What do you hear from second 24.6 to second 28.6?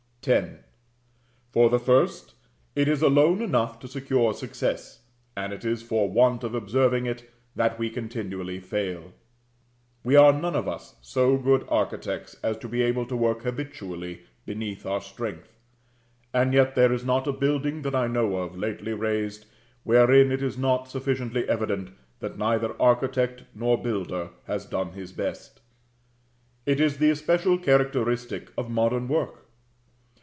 done his best. It is the especial characteristic